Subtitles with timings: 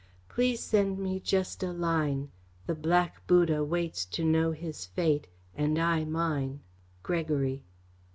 [0.29, 2.31] Please send me just a line.
[2.65, 6.61] The black Buddha waits to know his fate, and I mine.
[7.03, 7.61] GREGORY.